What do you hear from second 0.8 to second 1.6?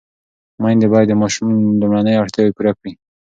باید د ماشوم